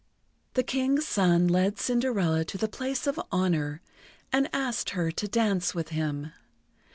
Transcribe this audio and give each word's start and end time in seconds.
The 0.55 0.63
King's 0.63 1.07
son 1.07 1.47
led 1.47 1.77
Cinderella 1.77 2.43
to 2.45 2.57
the 2.57 2.67
place 2.67 3.05
of 3.05 3.21
honour, 3.31 3.83
and 4.33 4.49
asked 4.51 4.89
her 4.97 5.11
to 5.11 5.27
dance 5.27 5.75
with 5.75 5.89
him. 5.89 6.33